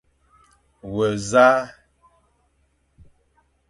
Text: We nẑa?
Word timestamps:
We 0.93 1.07
nẑa? 1.29 1.57